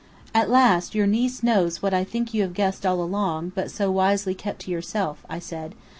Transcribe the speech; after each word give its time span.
"At 0.33 0.49
last 0.49 0.95
your 0.95 1.05
niece 1.05 1.43
knows 1.43 1.83
what 1.83 1.93
I 1.93 2.03
think 2.03 2.33
you 2.33 2.41
have 2.41 2.55
guessed 2.55 2.87
all 2.87 3.03
along, 3.03 3.51
but 3.53 3.69
so 3.69 3.91
wisely 3.91 4.33
kept 4.33 4.61
to 4.61 4.71
yourself," 4.71 5.23
I 5.29 5.37
said. 5.37 5.75